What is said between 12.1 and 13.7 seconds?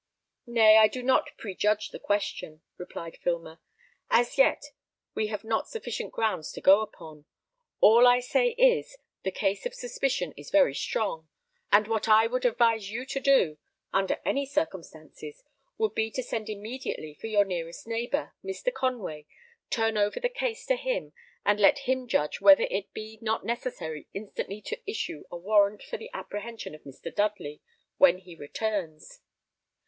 would advise you to do,